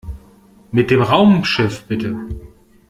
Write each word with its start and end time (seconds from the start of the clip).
Mit 0.71 0.89
dem 0.89 1.03
Raumschiff 1.03 1.83
bitte! 1.83 2.17